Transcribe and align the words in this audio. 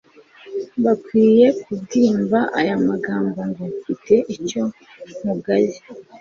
Bakwiye 0.83 1.45
kubwimva 1.61 2.39
aya 2.59 2.73
amagambo; 2.79 3.37
ngo: 3.49 3.63
"Mfite 3.77 4.13
icyo 4.35 4.61
nkugaya, 5.15 5.79